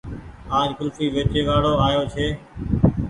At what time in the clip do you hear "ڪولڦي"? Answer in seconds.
0.77-1.05